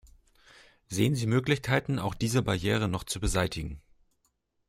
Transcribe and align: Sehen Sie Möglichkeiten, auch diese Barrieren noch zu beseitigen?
Sehen 0.87 1.13
Sie 1.13 1.27
Möglichkeiten, 1.27 1.99
auch 1.99 2.15
diese 2.15 2.41
Barrieren 2.41 2.89
noch 2.89 3.03
zu 3.03 3.19
beseitigen? 3.19 3.83